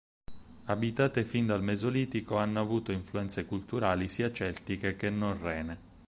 Abitate 0.65 1.23
fin 1.23 1.45
dal 1.45 1.61
Mesolitico, 1.61 2.37
hanno 2.37 2.59
avuto 2.59 2.91
influenze 2.91 3.45
culturali 3.45 4.07
sia 4.07 4.31
celtiche 4.33 4.95
che 4.95 5.11
norrene. 5.11 5.77